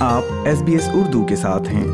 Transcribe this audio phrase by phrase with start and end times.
[0.00, 1.84] آپ S B S Urdu کے ساتھ ہیں۔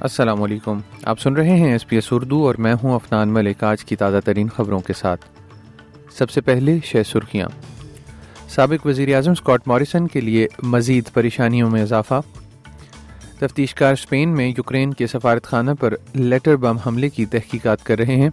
[0.00, 3.64] السلام علیکم۔ آپ سن رہے ہیں ایس پی ایس اردو اور میں ہوں افنان ملک
[3.64, 5.24] آج کی تازہ ترین خبروں کے ساتھ۔
[6.12, 7.48] سب سے پہلے شہ سرخیاں۔
[8.48, 12.20] سابق وزیر اعظم اسکاٹ موریسن کے لیے مزید پریشانیوں میں اضافہ۔
[13.38, 17.98] تفتیش کار اسپین میں یوکرین کے سفارت خانہ پر لیٹر بم حملے کی تحقیقات کر
[17.98, 18.30] رہے ہیں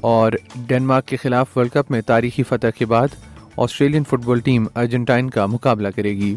[0.00, 0.32] اور
[0.66, 3.08] ڈینمارک کے خلاف ورلڈ کپ میں تاریخی فتح کے بعد
[3.56, 6.36] Australian football team Argentine کا مقابلہ کرے گی۔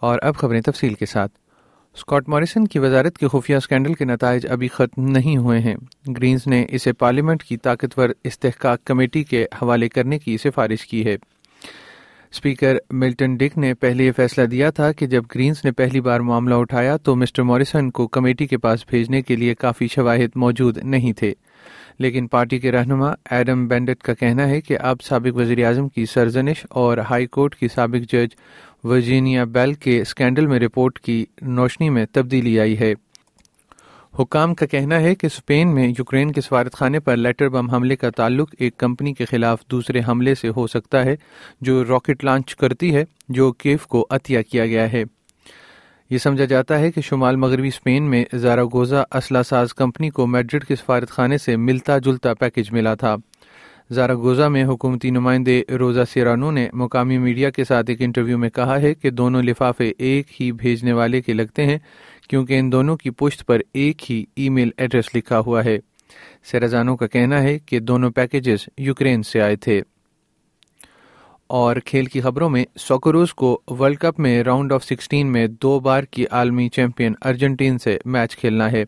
[0.00, 1.32] اور اب خبریں تفصیل کے ساتھ۔
[1.96, 5.76] اسکاٹ موریسن کی وزارت کے خفیہ اسکینڈل کے نتائج ابھی ختم نہیں ہوئے ہیں۔
[6.08, 11.16] گرینز نے اسے پارلیمنٹ کی طاقتور استحقاق کمیٹی کے حوالے کرنے کی سفارش کی ہے۔
[12.34, 16.20] اسپیکر ملٹن ڈک نے پہلے یہ فیصلہ دیا تھا کہ جب گرینز نے پہلی بار
[16.20, 20.78] معاملہ اٹھایا تو مسٹر موریسن کو کمیٹی کے پاس بھیجنے کے لیے کافی شواہد موجود
[20.78, 21.34] نہیں تھے۔
[21.98, 26.06] لیکن پارٹی کے رہنما ایڈم بینڈٹ کا کہنا ہے کہ اب سابق وزیر اعظم کی
[26.06, 28.28] سرزنش اور ہائی کورٹ کی سابق جج
[28.84, 32.94] ورجینیا بیل کے اسکینڈل میں رپورٹ کی روشنی میں تبدیلی آئی ہے۔
[34.18, 37.96] حکام کا کہنا ہے کہ اسپین میں یوکرین کے سفارت خانے پر لیٹر بم حملے
[37.96, 41.16] کا تعلق ایک کمپنی کے خلاف دوسرے حملے سے ہو سکتا ہے،
[41.60, 45.04] جو راکٹ لانچ کرتی ہے، جو کیف کو عطیہ کیا گیا ہے۔
[46.10, 50.64] یہ سمجھا جاتا ہے کہ شمال مغربی اسپین میں زاراگوزا اسلحہ ساز کمپنی کو میڈرڈ
[50.64, 53.16] کے سفارت خانے سے ملتا جلتا پیکج ملا تھا۔
[53.90, 58.80] زاراگوزا میں حکومتی نمائندے روزہ سیرانو نے مقامی میڈیا کے ساتھ ایک انٹرویو میں کہا
[58.80, 61.78] ہے کہ دونوں لفافے ایک ہی بھیجنے والے کے لگتے ہیں۔
[62.28, 65.78] کیونکہ ان دونوں کی پشت پر ایک ہی ای میل ایڈریس لکھا ہوا ہے۔
[66.44, 69.82] سیرازانو کا کہنا ہے کہ دونوں پیکجز یوکرین سے آئے تھے۔
[71.46, 75.80] اور کھیل کی خبروں میں، سوکروز کو ورلڈ کپ میں راؤنڈ آف سکسٹین میں دو
[75.80, 78.84] بار کی عالمی چیمپئن ارجنٹین سے میچ کھیلنا ہے۔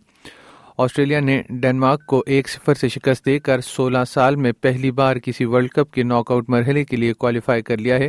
[0.79, 5.17] آسٹریلیا نے ڈینمارک کو ایک صفر سے شکست دے کر سولہ سال میں پہلی بار
[5.17, 8.09] کسی ورلڈ کپ کے ناک آؤٹ مرحلے کے لیے کوالیفائی کر لیا ہے۔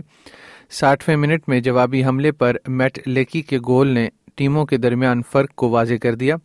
[0.69, 5.55] ساٹھویں منٹ میں جوابی حملے پر میٹ لیکی کے گول نے ٹیموں کے درمیان فرق
[5.55, 6.35] کو واضح کر دیا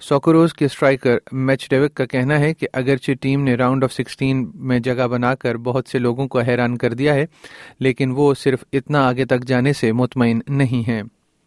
[0.00, 4.50] سوکروز کے اسٹرائکر میچ ڈیوک کا کہنا ہے کہ اگرچہ ٹیم نے راؤنڈ آف سکسٹین
[4.54, 7.26] میں جگہ بنا کر بہت سے لوگوں کو حیران کر دیا ہے
[7.80, 11.02] لیکن وہ صرف اتنا آگے تک جانے سے مطمئن نہیں ہیں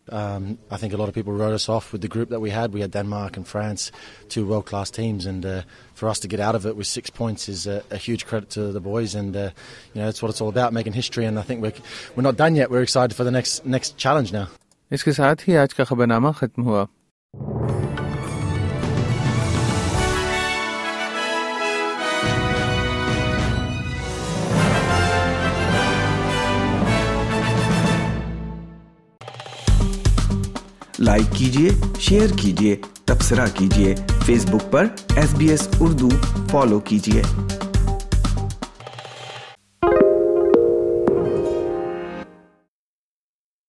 [0.07, 2.49] Um, I think a lot of people wrote us off with the group that we
[2.49, 2.71] had.
[2.73, 3.91] We had Denmark and France,
[4.29, 5.63] two world-class teams, and uh,
[5.95, 8.49] for us to get out of it with six points is a, a huge credit
[8.51, 9.15] to the boys.
[9.15, 9.49] And uh,
[9.93, 11.25] you know that's what it's all about, making history.
[11.25, 11.73] And I think we're
[12.15, 12.71] we're not done yet.
[12.71, 14.47] We're excited for the next next challenge now.
[14.91, 16.85] اس کے ساتھ ہی آج کا خبر نامہ ختم ہوا۔
[30.99, 31.69] Like کیجیے
[31.99, 32.75] share کیجیے
[33.05, 36.09] تبصرہ کیجیے فیس بک پر S B S Urdu
[36.51, 37.21] follow کیجیے